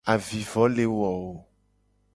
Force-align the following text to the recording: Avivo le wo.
Avivo 0.11 0.63
le 0.75 0.85
wo. 0.97 1.11